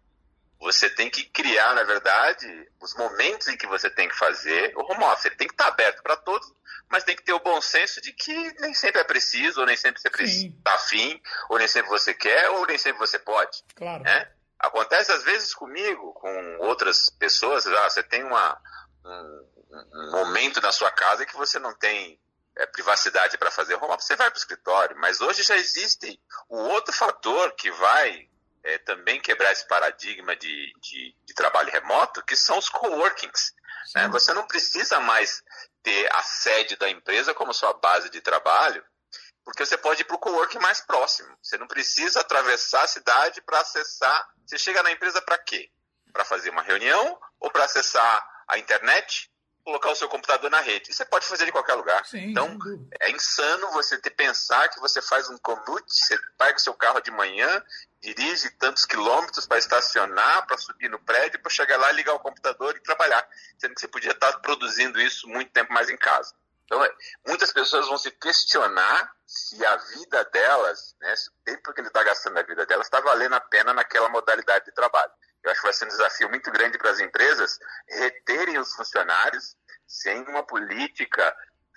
Você 0.60 0.88
tem 0.88 1.10
que 1.10 1.24
criar, 1.24 1.74
na 1.74 1.82
verdade, 1.82 2.46
os 2.80 2.94
momentos 2.94 3.48
em 3.48 3.56
que 3.56 3.66
você 3.66 3.90
tem 3.90 4.08
que 4.08 4.16
fazer 4.16 4.72
o 4.76 4.80
home 4.80 5.04
office. 5.04 5.26
Ele 5.26 5.34
tem 5.34 5.48
que 5.48 5.54
estar 5.54 5.66
aberto 5.66 6.02
para 6.02 6.16
todos, 6.16 6.50
mas 6.88 7.04
tem 7.04 7.16
que 7.16 7.24
ter 7.24 7.32
o 7.32 7.40
bom 7.40 7.60
senso 7.60 8.00
de 8.00 8.12
que 8.12 8.32
nem 8.60 8.72
sempre 8.72 9.00
é 9.00 9.04
preciso, 9.04 9.60
ou 9.60 9.66
nem 9.66 9.76
sempre 9.76 10.00
você 10.00 10.08
está 10.08 10.74
afim, 10.74 11.20
ou 11.50 11.58
nem 11.58 11.68
sempre 11.68 11.90
você 11.90 12.14
quer, 12.14 12.48
ou 12.50 12.64
nem 12.64 12.78
sempre 12.78 12.98
você 13.00 13.18
pode. 13.18 13.64
Claro. 13.74 14.04
Né? 14.04 14.30
Acontece 14.58 15.12
às 15.12 15.24
vezes 15.24 15.52
comigo, 15.52 16.12
com 16.14 16.58
outras 16.60 17.10
pessoas, 17.10 17.66
ah, 17.66 17.90
você 17.90 18.02
tem 18.04 18.22
uma, 18.22 18.58
um, 19.04 19.48
um 19.94 20.10
momento 20.12 20.60
na 20.60 20.72
sua 20.72 20.92
casa 20.92 21.26
que 21.26 21.36
você 21.36 21.58
não 21.58 21.74
tem 21.74 22.18
é, 22.56 22.66
privacidade 22.66 23.36
para 23.36 23.50
fazer 23.50 23.74
home 23.74 23.92
office, 23.92 24.06
você 24.06 24.16
vai 24.16 24.30
para 24.30 24.36
o 24.36 24.40
escritório, 24.40 24.96
mas 24.98 25.20
hoje 25.20 25.42
já 25.42 25.56
existe 25.56 26.20
o 26.48 26.56
outro 26.56 26.92
fator 26.92 27.52
que 27.52 27.70
vai 27.70 28.28
é, 28.64 28.78
também 28.78 29.20
quebrar 29.20 29.52
esse 29.52 29.66
paradigma 29.68 30.34
de, 30.34 30.72
de, 30.80 31.14
de, 31.24 31.34
trabalho 31.34 31.70
remoto, 31.70 32.24
que 32.24 32.34
são 32.34 32.58
os 32.58 32.68
coworkings. 32.68 33.54
Né? 33.94 34.08
Você 34.08 34.32
não 34.32 34.46
precisa 34.46 34.98
mais 34.98 35.42
ter 35.82 36.12
a 36.12 36.22
sede 36.22 36.76
da 36.76 36.88
empresa 36.88 37.32
como 37.34 37.54
sua 37.54 37.74
base 37.74 38.10
de 38.10 38.20
trabalho, 38.20 38.84
porque 39.44 39.64
você 39.64 39.78
pode 39.78 40.02
ir 40.02 40.04
para 40.04 40.16
o 40.16 40.18
coworking 40.18 40.58
mais 40.58 40.80
próximo. 40.80 41.28
Você 41.40 41.56
não 41.56 41.68
precisa 41.68 42.20
atravessar 42.20 42.82
a 42.82 42.88
cidade 42.88 43.40
para 43.42 43.60
acessar. 43.60 44.28
Você 44.44 44.58
chega 44.58 44.82
na 44.82 44.90
empresa 44.90 45.22
para 45.22 45.38
quê? 45.38 45.70
Para 46.12 46.24
fazer 46.24 46.50
uma 46.50 46.62
reunião 46.62 47.20
ou 47.38 47.50
para 47.50 47.64
acessar 47.64 48.28
a 48.48 48.58
internet 48.58 49.30
colocar 49.66 49.90
o 49.90 49.96
seu 49.96 50.08
computador 50.08 50.48
na 50.48 50.60
rede. 50.60 50.94
Você 50.94 51.04
pode 51.04 51.26
fazer 51.26 51.44
de 51.44 51.50
qualquer 51.50 51.74
lugar. 51.74 52.06
Sim, 52.06 52.30
então, 52.30 52.56
é 53.00 53.10
insano 53.10 53.72
você 53.72 53.98
ter 53.98 54.10
pensar 54.10 54.68
que 54.68 54.78
você 54.78 55.02
faz 55.02 55.28
um 55.28 55.36
commute, 55.38 55.92
você 55.92 56.16
pega 56.38 56.56
o 56.56 56.60
seu 56.60 56.72
carro 56.72 57.00
de 57.00 57.10
manhã, 57.10 57.60
dirige 58.00 58.48
tantos 58.50 58.84
quilômetros 58.84 59.44
para 59.44 59.58
estacionar, 59.58 60.46
para 60.46 60.56
subir 60.56 60.88
no 60.88 61.00
prédio, 61.00 61.40
para 61.40 61.50
chegar 61.50 61.76
lá, 61.78 61.90
ligar 61.90 62.14
o 62.14 62.20
computador 62.20 62.76
e 62.76 62.80
trabalhar. 62.80 63.28
Sendo 63.58 63.74
que 63.74 63.80
você 63.80 63.88
podia 63.88 64.12
estar 64.12 64.34
produzindo 64.38 65.00
isso 65.00 65.26
muito 65.26 65.50
tempo 65.50 65.72
mais 65.72 65.90
em 65.90 65.96
casa. 65.96 66.32
Então, 66.64 66.84
é, 66.84 66.94
muitas 67.26 67.52
pessoas 67.52 67.88
vão 67.88 67.98
se 67.98 68.12
questionar 68.12 69.12
se 69.26 69.66
a 69.66 69.76
vida 69.76 70.24
delas, 70.26 70.94
né, 71.00 71.16
se 71.16 71.28
o 71.28 71.32
tempo 71.44 71.72
que 71.72 71.80
ele 71.80 71.88
está 71.88 72.04
gastando 72.04 72.34
na 72.34 72.42
vida 72.42 72.64
delas 72.66 72.86
está 72.86 73.00
valendo 73.00 73.34
a 73.34 73.40
pena 73.40 73.74
naquela 73.74 74.08
modalidade 74.08 74.66
de 74.66 74.72
trabalho. 74.72 75.10
Eu 75.46 75.52
acho 75.52 75.60
que 75.60 75.66
vai 75.66 75.72
ser 75.72 75.84
um 75.84 75.88
desafio 75.88 76.28
muito 76.28 76.50
grande 76.50 76.76
para 76.76 76.90
as 76.90 76.98
empresas 76.98 77.58
reterem 77.88 78.58
os 78.58 78.74
funcionários 78.74 79.56
sem 79.86 80.22
uma 80.24 80.42
política 80.42 81.34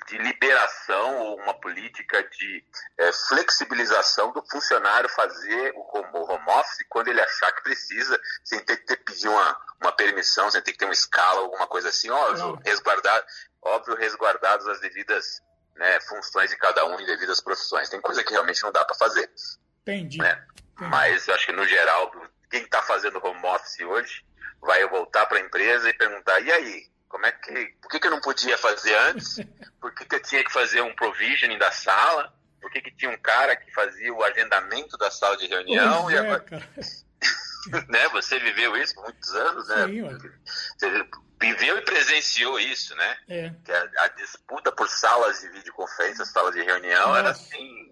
de 0.07 0.17
liberação 0.17 1.19
ou 1.19 1.37
uma 1.37 1.53
política 1.53 2.23
de 2.23 2.63
é, 2.97 3.11
flexibilização 3.27 4.31
do 4.31 4.43
funcionário 4.49 5.07
fazer 5.09 5.71
o 5.75 5.83
home 5.93 6.49
office 6.49 6.83
quando 6.89 7.09
ele 7.09 7.21
achar 7.21 7.51
que 7.51 7.61
precisa, 7.61 8.19
sem 8.43 8.59
ter 8.61 8.77
que 8.77 8.85
ter, 8.87 8.97
pedir 8.97 9.27
uma, 9.27 9.61
uma 9.79 9.91
permissão, 9.91 10.49
sem 10.49 10.63
ter 10.63 10.71
que 10.71 10.79
ter 10.79 10.85
uma 10.85 10.93
escala, 10.93 11.41
alguma 11.41 11.67
coisa 11.67 11.89
assim, 11.89 12.09
óbvio, 12.09 12.59
resguardar, 12.65 13.23
óbvio 13.61 13.95
resguardados 13.95 14.67
as 14.67 14.79
devidas 14.79 15.43
né, 15.75 15.99
funções 16.01 16.49
de 16.49 16.57
cada 16.57 16.85
um 16.87 16.99
e 16.99 17.05
devidas 17.05 17.39
profissões. 17.39 17.87
Tem 17.87 18.01
coisa 18.01 18.23
que 18.23 18.31
realmente 18.31 18.63
não 18.63 18.71
dá 18.71 18.83
para 18.83 18.95
fazer. 18.95 19.29
Entendi. 19.83 20.17
Né? 20.17 20.31
Entendi. 20.31 20.89
Mas 20.89 21.27
eu 21.27 21.35
acho 21.35 21.45
que 21.45 21.51
no 21.51 21.67
geral, 21.67 22.11
quem 22.49 22.63
está 22.63 22.81
fazendo 22.81 23.23
home 23.23 23.45
office 23.45 23.79
hoje 23.81 24.25
vai 24.61 24.85
voltar 24.87 25.25
para 25.25 25.37
a 25.37 25.41
empresa 25.41 25.89
e 25.89 25.93
perguntar, 25.93 26.39
e 26.41 26.51
aí, 26.51 26.83
como 27.07 27.25
é 27.25 27.31
que, 27.31 27.75
por 27.81 27.89
que, 27.89 27.99
que 27.99 28.07
eu 28.07 28.11
não 28.11 28.21
podia 28.21 28.57
fazer 28.57 28.95
antes? 28.95 29.39
Por 29.79 29.93
que, 29.93 30.05
que 30.05 30.15
eu 30.15 30.21
tinha 30.21 30.43
que 30.43 30.51
fazer 30.51 30.81
um 30.81 30.93
provisioning 30.93 31.57
da 31.57 31.71
sala? 31.71 32.33
Por 32.61 32.69
que, 32.71 32.81
que 32.81 32.91
tinha 32.91 33.11
um 33.11 33.17
cara 33.17 33.55
que 33.55 33.73
fazia 33.73 34.13
o 34.13 34.23
agendamento 34.23 34.97
da 34.97 35.09
sala 35.09 35.37
de 35.37 35.47
reunião? 35.47 36.03
Pois 36.03 36.13
e 36.13 36.17
é, 36.17 36.19
agora... 36.19 36.45
né? 37.87 38.09
Você 38.09 38.39
viveu 38.39 38.75
isso 38.77 38.95
por 38.95 39.05
muitos 39.05 39.33
anos, 39.33 39.67
né? 39.69 39.87
Sim. 39.87 40.33
Você 40.77 41.07
viveu 41.41 41.77
e 41.77 41.81
presenciou 41.81 42.59
isso, 42.59 42.95
né? 42.95 43.17
É. 43.29 43.53
Que 43.63 43.71
a, 43.71 43.89
a 44.03 44.07
disputa 44.09 44.71
por 44.71 44.89
salas 44.89 45.39
de 45.41 45.49
videoconferência, 45.49 46.25
salas 46.25 46.53
de 46.53 46.61
reunião, 46.61 47.15
era 47.15 47.29
Nossa. 47.29 47.41
assim, 47.41 47.88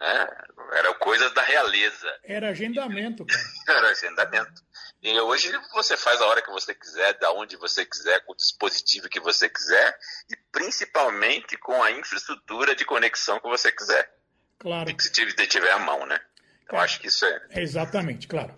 né? 0.00 0.28
Era 0.72 0.94
coisa 0.94 1.30
da 1.30 1.42
realeza. 1.42 2.06
Era 2.24 2.50
agendamento, 2.50 3.24
cara. 3.24 3.42
Era 3.78 3.88
agendamento. 3.90 4.62
E 5.02 5.18
hoje 5.20 5.50
você 5.72 5.96
faz 5.96 6.20
a 6.20 6.26
hora 6.26 6.42
que 6.42 6.50
você 6.50 6.74
quiser, 6.74 7.16
da 7.18 7.32
onde 7.32 7.56
você 7.56 7.84
quiser, 7.86 8.24
com 8.24 8.32
o 8.32 8.36
dispositivo 8.36 9.08
que 9.08 9.20
você 9.20 9.48
quiser 9.48 9.96
e 10.30 10.36
principalmente 10.50 11.56
com 11.58 11.82
a 11.82 11.90
infraestrutura 11.92 12.74
de 12.74 12.84
conexão 12.84 13.38
que 13.40 13.48
você 13.48 13.70
quiser. 13.72 14.10
Claro. 14.58 14.94
Que 14.94 15.02
se 15.02 15.12
tiver, 15.12 15.46
tiver 15.46 15.70
à 15.70 15.78
mão, 15.78 16.04
né? 16.06 16.18
Então 16.64 16.78
É. 16.78 16.82
acho 16.82 17.00
que 17.00 17.06
isso 17.08 17.24
é. 17.24 17.42
É, 17.50 17.62
exatamente, 17.62 18.26
claro. 18.26 18.52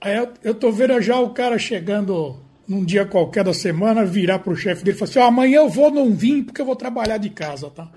Aí 0.00 0.16
eu, 0.16 0.34
eu 0.42 0.54
tô 0.54 0.70
vendo 0.72 1.00
já 1.00 1.16
o 1.18 1.32
cara 1.32 1.58
chegando 1.58 2.44
num 2.68 2.84
dia 2.84 3.06
qualquer 3.06 3.44
da 3.44 3.54
semana, 3.54 4.04
virar 4.04 4.40
pro 4.40 4.56
chefe 4.56 4.82
dele 4.84 4.96
e 4.96 4.98
falar 4.98 5.10
assim: 5.10 5.18
ó, 5.20 5.24
amanhã 5.26 5.58
eu 5.58 5.68
vou 5.68 5.90
não 5.90 6.12
vir 6.14 6.44
porque 6.44 6.60
eu 6.60 6.66
vou 6.66 6.76
trabalhar 6.76 7.18
de 7.18 7.30
casa, 7.30 7.70
tá? 7.70 7.88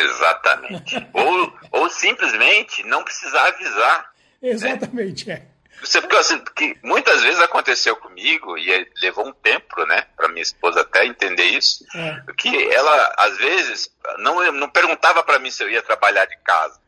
Exatamente. 0.00 1.08
ou, 1.12 1.58
ou 1.72 1.90
simplesmente 1.90 2.82
não 2.84 3.02
precisar 3.04 3.48
avisar. 3.48 4.10
Exatamente, 4.42 5.30
é. 5.30 5.42
Você, 5.80 6.00
porque, 6.00 6.16
assim, 6.16 6.38
porque 6.38 6.76
muitas 6.82 7.22
vezes 7.22 7.40
aconteceu 7.40 7.94
comigo, 7.96 8.58
e 8.58 8.90
levou 9.00 9.28
um 9.28 9.32
tempo, 9.32 9.84
né, 9.86 10.06
para 10.16 10.28
minha 10.28 10.42
esposa 10.42 10.80
até 10.80 11.06
entender 11.06 11.44
isso, 11.44 11.84
É. 11.94 12.20
que 12.36 12.48
ela, 12.72 13.14
às 13.16 13.36
vezes, 13.38 13.88
não, 14.18 14.50
não 14.52 14.68
perguntava 14.68 15.22
para 15.22 15.38
mim 15.38 15.50
se 15.50 15.62
eu 15.62 15.70
ia 15.70 15.82
trabalhar 15.82 16.24
de 16.26 16.36
casa. 16.38 16.80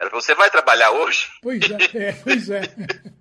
Ela 0.00 0.08
falou, 0.10 0.22
você 0.22 0.34
vai 0.34 0.48
trabalhar 0.48 0.92
hoje? 0.92 1.28
Pois 1.42 1.60
é, 1.62 2.08
é, 2.08 2.12
pois 2.12 2.48
é. 2.48 2.62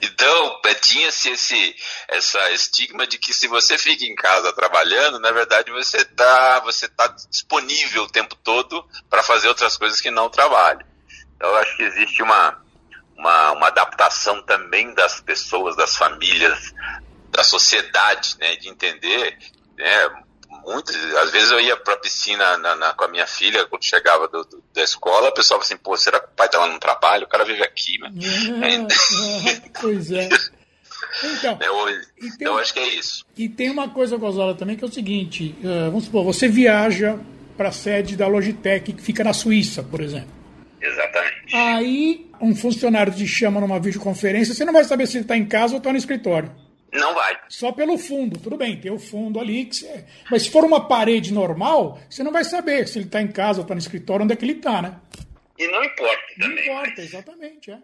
Então, 0.00 0.60
eh, 0.66 0.74
tinha-se 0.74 1.30
esse 1.30 1.76
essa 2.06 2.50
estigma 2.52 3.06
de 3.06 3.18
que 3.18 3.34
se 3.34 3.48
você 3.48 3.76
fica 3.76 4.04
em 4.04 4.14
casa 4.14 4.52
trabalhando, 4.52 5.18
na 5.18 5.32
verdade 5.32 5.70
você 5.72 5.98
está 5.98 6.60
você 6.60 6.88
tá 6.88 7.08
disponível 7.28 8.04
o 8.04 8.10
tempo 8.10 8.36
todo 8.36 8.88
para 9.10 9.22
fazer 9.22 9.48
outras 9.48 9.76
coisas 9.76 10.00
que 10.00 10.10
não 10.10 10.30
trabalho. 10.30 10.86
Então, 11.36 11.50
eu 11.50 11.56
acho 11.56 11.76
que 11.76 11.82
existe 11.82 12.22
uma, 12.22 12.60
uma, 13.16 13.52
uma 13.52 13.66
adaptação 13.68 14.42
também 14.42 14.94
das 14.94 15.20
pessoas, 15.20 15.76
das 15.76 15.96
famílias, 15.96 16.72
da 17.30 17.44
sociedade, 17.44 18.36
né, 18.38 18.56
de 18.56 18.68
entender, 18.68 19.38
né, 19.76 20.24
muitas, 20.72 20.94
às 21.16 21.30
vezes 21.30 21.50
eu 21.50 21.60
ia 21.60 21.76
para 21.76 21.94
a 21.94 21.98
piscina 21.98 22.56
na, 22.58 22.76
na- 22.76 22.92
com 22.94 23.04
a 23.04 23.08
minha 23.08 23.26
filha, 23.26 23.66
quando 23.66 23.84
chegava 23.84 24.28
do, 24.28 24.44
do- 24.44 24.62
da 24.74 24.82
escola, 24.82 25.28
o 25.28 25.32
pessoal 25.32 25.60
falava 25.60 25.64
assim, 25.74 25.82
pô, 25.82 25.96
será 25.96 26.20
que 26.20 26.26
o 26.26 26.36
pai 26.36 26.48
tá 26.48 26.58
lá 26.58 26.68
no 26.68 26.78
trabalho? 26.78 27.24
O 27.24 27.28
cara 27.28 27.44
vive 27.44 27.62
aqui, 27.62 27.98
né? 27.98 28.10
É, 28.62 28.74
é, 28.74 29.60
pois 29.80 30.10
é. 30.12 30.28
Então, 31.24 31.58
Eu, 31.60 31.88
E 32.22 32.36
tem 32.36 32.46
eu 32.46 32.54
um- 32.54 32.58
acho 32.58 32.72
que 32.72 32.80
é 32.80 32.88
isso. 32.94 33.24
e 33.36 33.48
tem 33.48 33.70
uma 33.70 33.88
coisa, 33.88 34.16
Gonzalo, 34.16 34.54
também, 34.54 34.76
que 34.76 34.84
é 34.84 34.86
o 34.86 34.92
seguinte: 34.92 35.54
eh, 35.64 35.84
vamos 35.86 36.04
supor, 36.04 36.24
você 36.24 36.46
viaja 36.48 37.18
para 37.56 37.70
a 37.70 37.72
sede 37.72 38.16
da 38.16 38.26
Logitech, 38.28 38.92
que 38.92 39.02
fica 39.02 39.24
na 39.24 39.32
Suíça, 39.32 39.82
por 39.82 40.00
exemplo. 40.00 40.28
Exatamente. 40.80 41.56
Aí, 41.56 42.30
um 42.40 42.54
funcionário 42.54 43.12
te 43.12 43.26
chama 43.26 43.60
numa 43.60 43.80
videoconferência, 43.80 44.54
você 44.54 44.64
não 44.64 44.72
vai 44.72 44.84
saber 44.84 45.06
se 45.08 45.16
ele 45.16 45.24
está 45.24 45.36
em 45.36 45.46
casa 45.46 45.72
ou 45.74 45.78
está 45.78 45.90
no 45.90 45.98
escritório. 45.98 46.52
Não 46.92 47.14
vai. 47.14 47.38
Só 47.48 47.72
pelo 47.72 47.98
fundo, 47.98 48.38
tudo 48.38 48.56
bem, 48.56 48.80
tem 48.80 48.90
o 48.90 48.98
fundo 48.98 49.38
ali. 49.38 49.66
Que 49.66 49.76
você... 49.76 50.06
Mas 50.30 50.42
se 50.44 50.50
for 50.50 50.64
uma 50.64 50.88
parede 50.88 51.32
normal, 51.32 51.98
você 52.08 52.22
não 52.22 52.32
vai 52.32 52.44
saber 52.44 52.88
se 52.88 52.98
ele 52.98 53.06
está 53.06 53.20
em 53.20 53.30
casa 53.30 53.58
ou 53.58 53.62
está 53.62 53.74
no 53.74 53.80
escritório, 53.80 54.24
onde 54.24 54.32
é 54.32 54.36
que 54.36 54.44
ele 54.44 54.52
está, 54.52 54.80
né? 54.80 55.00
E 55.58 55.66
não 55.68 55.82
importa 55.84 56.22
Não 56.38 56.48
também. 56.48 56.64
importa, 56.64 57.00
exatamente, 57.02 57.70
é. 57.70 57.78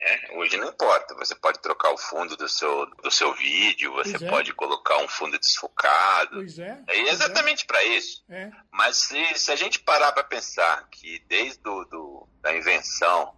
É, 0.00 0.36
hoje 0.36 0.56
não 0.56 0.68
importa. 0.68 1.14
Você 1.16 1.34
pode 1.34 1.60
trocar 1.60 1.92
o 1.92 1.98
fundo 1.98 2.36
do 2.36 2.48
seu, 2.48 2.86
do 3.02 3.10
seu 3.10 3.32
vídeo, 3.34 3.92
você 3.92 4.16
é. 4.16 4.28
pode 4.28 4.52
colocar 4.52 4.96
um 4.98 5.08
fundo 5.08 5.38
desfocado. 5.38 6.36
Pois 6.36 6.58
é. 6.58 6.78
É 6.86 6.94
pois 6.94 7.12
exatamente 7.12 7.66
para 7.66 7.82
isso. 7.84 8.22
É. 8.28 8.50
Mas 8.70 8.96
se, 8.96 9.34
se 9.34 9.50
a 9.50 9.56
gente 9.56 9.80
parar 9.80 10.12
para 10.12 10.22
pensar 10.22 10.86
que 10.90 11.20
desde 11.28 11.58
do, 11.60 11.84
do, 11.86 12.28
da 12.40 12.56
invenção 12.56 13.34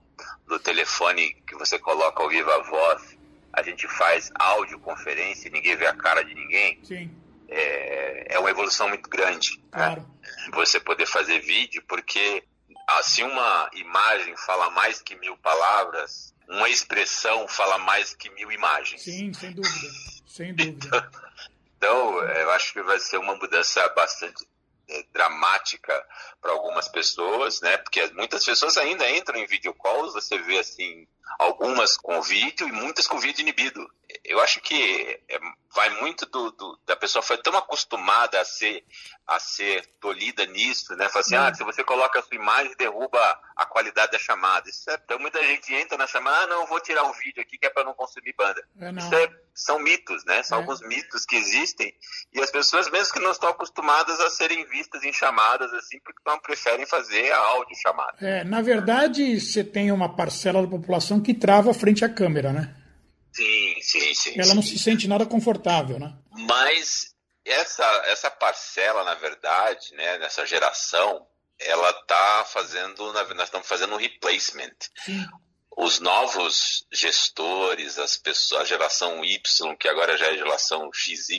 do 0.47 0.59
telefone 0.59 1.35
que 1.47 1.54
você 1.54 1.78
coloca 1.78 2.23
ao 2.23 2.28
viva 2.28 2.62
voz, 2.64 3.16
a 3.52 3.62
gente 3.62 3.87
faz 3.88 4.30
audioconferência 4.35 5.49
e 5.49 5.50
ninguém 5.50 5.76
vê 5.76 5.87
a 5.87 5.95
cara 5.95 6.23
de 6.25 6.35
ninguém, 6.35 6.80
Sim, 6.85 7.11
é, 7.49 8.35
é 8.35 8.38
uma 8.38 8.50
evolução 8.50 8.88
muito 8.88 9.09
grande. 9.09 9.59
né? 9.59 9.64
claro. 9.73 10.07
você 10.52 10.78
poder 10.80 11.07
fazer 11.07 11.40
vídeo, 11.40 11.83
porque 11.88 12.45
assim 12.87 13.23
uma 13.23 13.71
imagem 13.75 14.37
fala 14.37 14.71
mais 14.71 15.00
que 15.00 15.16
mil 15.16 15.37
palavras, 15.38 16.35
uma 16.49 16.69
expressão 16.69 17.47
fala 17.49 17.78
mais 17.78 18.14
que 18.14 18.30
mil 18.30 18.50
imagens. 18.50 19.02
Sim, 19.02 19.33
sem 19.33 19.52
dúvida. 19.52 19.88
Sem 20.26 20.54
dúvida. 20.54 21.11
Então, 21.76 22.23
eh, 22.25 22.42
eu 22.42 22.50
acho 22.50 22.73
que 22.73 22.83
vai 22.83 22.99
ser 22.99 23.16
uma 23.19 23.35
mudança 23.37 23.88
bastante 23.90 24.45
dramática 25.12 26.06
para 26.40 26.52
algumas 26.52 26.88
pessoas, 26.88 27.61
né? 27.61 27.76
Porque 27.78 28.06
muitas 28.14 28.44
pessoas 28.44 28.76
ainda 28.76 29.09
entram 29.11 29.38
em 29.38 29.47
video 29.47 29.75
calls, 29.75 30.14
você 30.14 30.38
vê 30.38 30.59
assim, 30.59 31.06
algumas 31.38 31.97
com 31.97 32.20
vídeo 32.23 32.68
e 32.68 32.73
muitas 32.73 33.06
com 33.06 33.18
vídeo 33.18 33.42
inibido. 33.42 33.88
Eu 34.24 34.38
acho 34.40 34.60
que 34.60 35.18
eh, 35.28 35.40
vai 35.74 35.88
muito 36.00 36.26
do, 36.26 36.50
do- 36.52 36.78
da 36.86 36.94
pessoa 36.94 37.22
foi 37.22 37.38
tão 37.38 37.56
acostumada 37.56 38.40
a 38.40 38.44
ser 38.44 38.84
a 39.26 39.38
ser 39.38 39.86
tolhida 40.00 40.44
nisso, 40.46 40.94
né? 40.96 41.08
Fala 41.08 41.20
assim, 41.20 41.36
ah, 41.36 41.54
se 41.54 41.62
você 41.62 41.84
coloca 41.84 42.18
a 42.18 42.22
sua 42.22 42.34
imagem, 42.34 42.74
derruba 42.76 43.18
a 43.54 43.64
qualidade 43.64 44.10
da 44.10 44.18
chamada. 44.18 44.68
Isso 44.68 44.90
é, 44.90 44.98
então 45.04 45.20
muita 45.20 45.40
gente 45.44 45.72
entra 45.72 45.96
na 45.96 46.06
chamada, 46.08 46.42
ah, 46.42 46.46
não, 46.48 46.60
eu 46.62 46.66
vou 46.66 46.80
tirar 46.80 47.04
o 47.04 47.12
vídeo 47.12 47.40
aqui 47.40 47.56
que 47.56 47.64
é 47.66 47.70
para 47.70 47.84
não 47.84 47.94
consumir 47.94 48.34
banda. 48.36 48.60
É, 48.80 48.90
não. 48.90 48.98
Isso 49.00 49.14
é- 49.14 49.30
são 49.54 49.78
mitos, 49.78 50.24
né? 50.24 50.42
São 50.42 50.58
É. 50.58 50.60
alguns 50.62 50.80
mitos 50.80 51.24
que 51.24 51.36
existem 51.36 51.94
e 52.32 52.40
as 52.42 52.50
pessoas 52.50 52.90
mesmo 52.90 53.12
que 53.14 53.20
não 53.20 53.30
estão 53.30 53.48
acostumadas 53.50 54.18
a 54.20 54.28
serem 54.30 54.64
vistas 54.66 55.04
em 55.04 55.12
chamadas 55.12 55.72
assim, 55.74 56.00
porque 56.00 56.20
não 56.26 56.38
preferem 56.40 56.84
fazer 56.86 57.30
a 57.30 57.38
áudio 57.38 57.76
chamada. 57.80 58.16
É, 58.20 58.42
na 58.44 58.60
verdade, 58.62 59.38
você 59.40 59.62
tem 59.62 59.92
uma 59.92 60.14
parcela 60.16 60.60
da 60.62 60.68
população 60.68 61.20
que 61.22 61.32
trava 61.34 61.72
frente 61.72 62.04
à 62.04 62.08
câmera, 62.12 62.52
né? 62.52 62.74
Sim, 63.32 63.75
sim, 63.82 64.14
sim. 64.14 64.32
Ela 64.34 64.44
sim. 64.50 64.54
não 64.54 64.62
se 64.62 64.78
sente 64.78 65.06
nada 65.08 65.25
confortável, 65.26 65.99
né? 65.99 66.12
Mas 66.32 67.14
essa, 67.44 67.84
essa 68.06 68.30
parcela, 68.30 69.04
na 69.04 69.14
verdade, 69.14 69.94
né, 69.94 70.18
nessa 70.18 70.44
geração, 70.46 71.26
ela 71.58 71.90
está 71.90 72.44
fazendo, 72.46 73.12
na- 73.12 73.25
nós 73.34 73.44
estamos 73.49 73.66
fazendo 73.68 73.94
um 73.94 73.99
replacement. 73.99 74.75
Sim. 75.04 75.25
Os 75.76 76.00
novos 76.00 76.84
gestores, 76.92 77.99
as 77.99 78.16
pessoas, 78.16 78.62
a 78.62 78.64
geração 78.64 79.25
Y, 79.25 79.76
que 79.78 79.88
agora 79.88 80.16
já 80.18 80.26
é 80.26 80.30
a 80.30 80.37
geração 80.37 80.90
XYZ, 80.92 81.38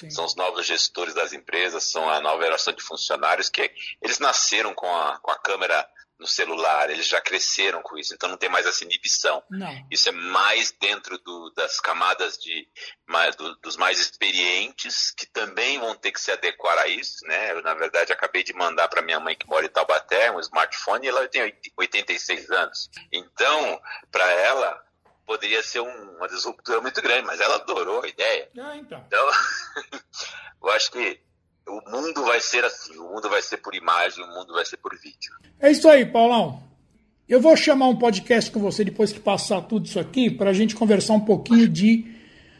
Sim. 0.00 0.10
são 0.10 0.24
os 0.24 0.36
novos 0.36 0.66
gestores 0.66 1.14
das 1.14 1.32
empresas, 1.32 1.82
são 1.84 2.08
a 2.08 2.20
nova 2.20 2.42
geração 2.42 2.72
de 2.72 2.82
funcionários 2.82 3.48
que 3.48 3.70
eles 4.00 4.18
nasceram 4.18 4.74
com 4.74 4.86
a, 4.86 5.18
com 5.18 5.30
a 5.30 5.38
câmera 5.38 5.88
no 6.22 6.26
celular, 6.28 6.88
eles 6.88 7.06
já 7.06 7.20
cresceram 7.20 7.82
com 7.82 7.98
isso, 7.98 8.14
então 8.14 8.28
não 8.28 8.36
tem 8.36 8.48
mais 8.48 8.64
essa 8.64 8.84
inibição. 8.84 9.42
Não. 9.50 9.86
Isso 9.90 10.08
é 10.08 10.12
mais 10.12 10.70
dentro 10.80 11.18
do- 11.18 11.50
das 11.54 11.80
camadas 11.80 12.38
de, 12.38 12.66
mais, 13.06 13.34
do- 13.36 13.56
dos 13.56 13.76
mais 13.76 13.98
experientes, 13.98 15.10
que 15.10 15.26
também 15.26 15.78
vão 15.78 15.94
ter 15.94 16.12
que 16.12 16.20
se 16.20 16.30
adequar 16.30 16.78
a 16.78 16.86
isso. 16.86 17.26
Né? 17.26 17.50
Eu, 17.52 17.62
na 17.62 17.74
verdade, 17.74 18.12
acabei 18.12 18.42
de 18.42 18.52
mandar 18.54 18.88
para 18.88 19.02
minha 19.02 19.20
mãe 19.20 19.34
que 19.36 19.46
mora 19.46 19.66
em 19.66 19.68
Taubaté 19.68 20.30
um 20.30 20.40
smartphone 20.40 21.04
e 21.04 21.08
ela 21.08 21.28
tem 21.28 21.42
86 21.76 22.50
anos. 22.50 22.88
Então, 23.12 23.80
para 24.10 24.24
ela, 24.30 24.82
poderia 25.26 25.62
ser 25.62 25.80
um- 25.80 26.16
uma 26.16 26.28
disruptura 26.28 26.80
muito 26.80 27.02
grande, 27.02 27.26
mas 27.26 27.40
ela 27.40 27.56
adorou 27.56 28.02
a 28.04 28.08
ideia. 28.08 28.48
Ah, 28.58 28.76
então. 28.76 29.02
Então, 29.06 29.28
eu 30.62 30.70
acho 30.70 30.90
que 30.90 31.20
o 31.66 31.90
mundo 31.90 32.24
vai 32.24 32.40
ser 32.40 32.64
assim, 32.64 32.96
o 32.98 33.12
mundo 33.12 33.28
vai 33.28 33.42
ser 33.42 33.58
por 33.58 33.74
imagem, 33.74 34.24
o 34.24 34.28
mundo 34.28 34.52
vai 34.52 34.64
ser 34.64 34.76
por 34.76 34.96
vídeo. 34.98 35.32
É 35.60 35.70
isso 35.70 35.88
aí, 35.88 36.04
Paulão. 36.04 36.62
Eu 37.28 37.40
vou 37.40 37.56
chamar 37.56 37.88
um 37.88 37.96
podcast 37.96 38.50
com 38.50 38.60
você 38.60 38.84
depois 38.84 39.12
que 39.12 39.20
passar 39.20 39.62
tudo 39.62 39.86
isso 39.86 39.98
aqui 39.98 40.30
para 40.30 40.50
a 40.50 40.52
gente 40.52 40.74
conversar 40.74 41.14
um 41.14 41.20
pouquinho 41.20 41.68
de 41.68 42.04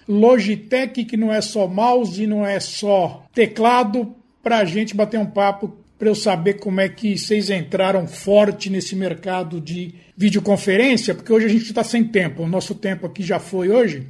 Logitech, 0.09 1.04
que 1.04 1.16
não 1.16 1.32
é 1.32 1.40
só 1.40 1.66
mouse, 1.66 2.26
não 2.26 2.47
é 2.47 2.59
só 2.61 3.25
teclado, 3.35 4.14
para 4.42 4.59
a 4.59 4.64
gente 4.64 4.94
bater 4.94 5.18
um 5.18 5.26
papo, 5.26 5.76
para 5.99 6.09
eu 6.09 6.14
saber 6.14 6.54
como 6.54 6.80
é 6.80 6.88
que 6.88 7.16
vocês 7.16 7.50
entraram 7.50 8.06
forte 8.09 8.71
nesse 8.71 8.97
mercado 8.97 9.61
de 9.61 9.94
videoconferência, 10.16 11.14
porque 11.14 11.32
hoje 11.32 11.47
a 11.47 11.50
gente 11.50 11.64
está 11.64 11.85
sem 11.85 12.04
tempo. 12.04 12.42
O 12.42 12.49
nosso 12.49 12.75
tempo 12.75 13.06
aqui 13.06 13.23
já 13.23 13.38
foi 13.38 13.68
hoje. 13.68 14.09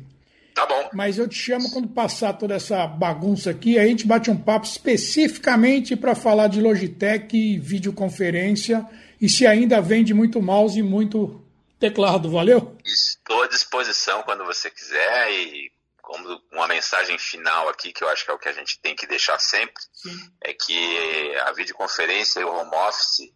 Mas 0.94 1.18
eu 1.18 1.28
te 1.28 1.36
chamo 1.36 1.70
quando 1.70 1.88
passar 1.88 2.32
toda 2.34 2.54
essa 2.54 2.86
bagunça 2.86 3.50
aqui, 3.50 3.78
aí 3.78 3.86
a 3.86 3.88
gente 3.88 4.06
bate 4.06 4.30
um 4.30 4.36
papo 4.36 4.66
especificamente 4.66 5.96
para 5.96 6.14
falar 6.14 6.48
de 6.48 6.60
Logitech 6.60 7.36
e 7.36 7.58
videoconferência 7.58 8.86
e 9.20 9.28
se 9.28 9.46
ainda 9.46 9.80
vende 9.80 10.12
muito 10.12 10.42
mouse 10.42 10.78
e 10.78 10.82
muito 10.82 11.42
teclado, 11.78 12.30
valeu? 12.30 12.76
Estou 12.84 13.42
à 13.42 13.48
disposição 13.48 14.22
quando 14.22 14.44
você 14.44 14.70
quiser 14.70 15.30
e 15.30 15.70
como 16.02 16.40
uma 16.52 16.68
mensagem 16.68 17.16
final 17.18 17.68
aqui, 17.68 17.92
que 17.92 18.04
eu 18.04 18.08
acho 18.08 18.24
que 18.24 18.30
é 18.30 18.34
o 18.34 18.38
que 18.38 18.48
a 18.48 18.52
gente 18.52 18.78
tem 18.80 18.94
que 18.94 19.06
deixar 19.06 19.38
sempre, 19.38 19.82
Sim. 19.94 20.16
é 20.42 20.52
que 20.52 21.36
a 21.46 21.52
videoconferência 21.52 22.40
e 22.40 22.44
o 22.44 22.52
home 22.52 22.74
office 22.74 23.32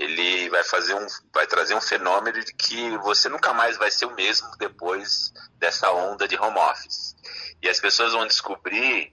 ele 0.00 0.48
vai 0.48 0.64
fazer 0.64 0.94
um, 0.94 1.06
vai 1.32 1.46
trazer 1.46 1.74
um 1.74 1.80
fenômeno 1.80 2.42
de 2.42 2.54
que 2.54 2.96
você 2.98 3.28
nunca 3.28 3.52
mais 3.52 3.76
vai 3.76 3.90
ser 3.90 4.06
o 4.06 4.14
mesmo 4.14 4.48
depois 4.56 5.30
dessa 5.58 5.92
onda 5.92 6.26
de 6.26 6.36
home 6.36 6.58
office. 6.58 7.14
E 7.62 7.68
as 7.68 7.78
pessoas 7.78 8.14
vão 8.14 8.26
descobrir 8.26 9.12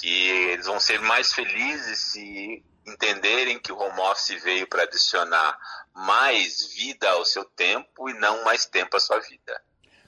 que 0.00 0.28
eles 0.28 0.66
vão 0.66 0.78
ser 0.78 1.00
mais 1.00 1.32
felizes 1.32 2.12
se 2.12 2.64
entenderem 2.86 3.58
que 3.58 3.72
o 3.72 3.78
home 3.78 3.98
office 3.98 4.40
veio 4.40 4.68
para 4.68 4.84
adicionar 4.84 5.58
mais 5.92 6.72
vida 6.72 7.10
ao 7.10 7.24
seu 7.24 7.44
tempo 7.44 8.08
e 8.08 8.14
não 8.14 8.44
mais 8.44 8.64
tempo 8.64 8.96
à 8.96 9.00
sua 9.00 9.18
vida. 9.18 9.60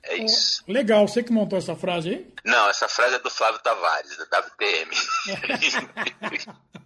É 0.05 0.17
isso. 0.17 0.63
Legal, 0.69 1.09
você 1.09 1.25
que 1.25 1.33
montou 1.33 1.59
essa 1.59 1.75
frase 1.75 2.09
aí? 2.09 2.35
Não, 2.45 2.71
essa 2.71 2.89
frase 2.89 3.17
é 3.17 3.19
do 3.19 3.31
Flávio 3.31 3.61
Tavares, 3.61 4.17
da 4.17 4.39
WTM. 4.39 4.91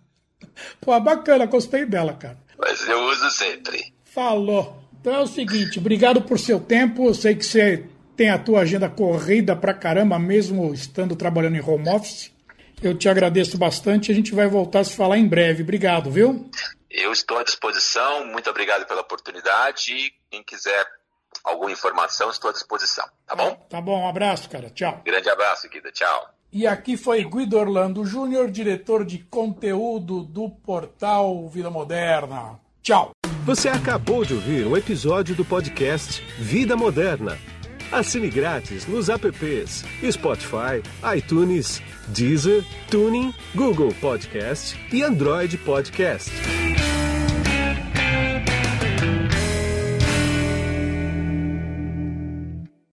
Pô, 0.81 0.99
bacana, 1.01 1.47
gostei 1.47 1.85
dela, 1.85 2.15
cara. 2.15 2.39
Mas 2.59 2.87
eu 2.89 3.01
uso 3.05 3.31
sempre. 3.31 3.93
Falou. 4.05 4.83
Então 5.01 5.15
é 5.15 5.21
o 5.21 5.27
seguinte, 5.27 5.79
obrigado 5.79 6.23
por 6.23 6.39
seu 6.39 6.59
tempo. 6.59 7.07
Eu 7.07 7.15
sei 7.15 7.35
que 7.35 7.45
você 7.45 7.85
tem 8.17 8.31
a 8.31 8.39
tua 8.39 8.61
agenda 8.61 8.89
corrida 8.89 9.55
pra 9.55 9.75
caramba, 9.75 10.19
mesmo 10.19 10.73
estando 10.73 11.17
trabalhando 11.17 11.57
em 11.57 11.61
home 11.61 11.89
office. 11.89 12.33
Eu 12.83 12.97
te 12.97 13.09
agradeço 13.09 13.59
bastante. 13.59 14.11
A 14.11 14.15
gente 14.15 14.35
vai 14.35 14.47
voltar 14.47 14.81
a 14.81 14.85
se 14.85 14.95
falar 14.95 15.19
em 15.19 15.27
breve. 15.27 15.63
Obrigado, 15.63 16.11
viu? 16.11 16.49
Eu 16.91 17.13
estou 17.13 17.39
à 17.39 17.43
disposição. 17.43 18.27
Muito 18.27 18.49
obrigado 18.49 18.87
pela 18.87 19.01
oportunidade. 19.01 20.13
Quem 20.31 20.43
quiser 20.43 20.87
alguma 21.43 21.73
informação, 21.73 22.31
estou 22.31 22.51
à 22.51 22.53
disposição. 22.53 23.07
Tá 23.27 23.35
bom? 23.35 23.55
Tá 23.69 23.81
bom. 23.81 24.03
Um 24.05 24.09
abraço, 24.09 24.49
cara. 24.49 24.71
Tchau. 24.71 25.01
Grande 25.05 25.29
abraço, 25.29 25.69
Guida. 25.69 25.91
Tchau. 25.91 26.29
E 26.53 26.67
aqui 26.67 26.97
foi 26.97 27.25
Guido 27.25 27.59
Orlando 27.59 28.05
Júnior, 28.05 28.49
diretor 28.49 29.05
de 29.05 29.19
conteúdo 29.19 30.23
do 30.23 30.49
portal 30.49 31.49
Vida 31.49 31.69
Moderna. 31.69 32.61
Tchau. 32.81 33.11
Você 33.45 33.69
acabou 33.69 34.25
de 34.25 34.35
ouvir 34.35 34.67
um 34.67 34.77
episódio 34.77 35.35
do 35.35 35.45
podcast 35.45 36.23
Vida 36.39 36.77
Moderna. 36.77 37.37
Assine 37.91 38.31
grátis 38.31 38.87
nos 38.87 39.09
apps 39.09 39.85
Spotify, 40.11 40.83
iTunes, 41.17 41.83
Deezer, 42.09 42.65
Tuning, 42.91 43.35
Google 43.55 43.93
Podcast 44.01 44.79
e 44.93 45.03
Android 45.03 45.59
Podcast. 45.59 46.64